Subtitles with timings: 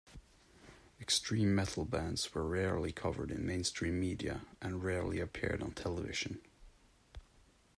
[0.99, 6.41] Extreme metal bands were rarely covered in mainstream media and rarely appeared on television.